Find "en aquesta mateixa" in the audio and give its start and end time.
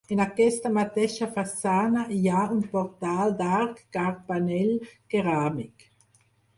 0.13-1.27